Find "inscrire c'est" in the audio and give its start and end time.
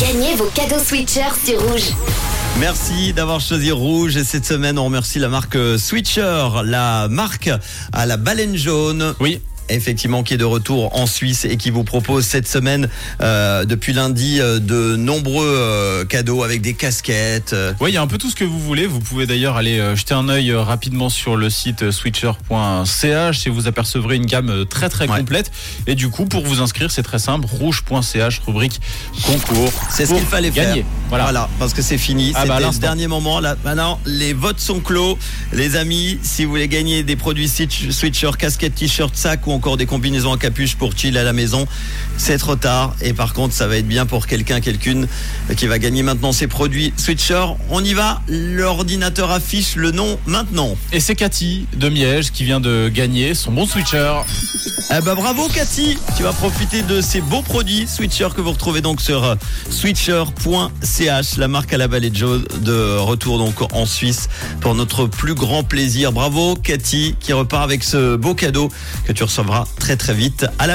26.60-27.02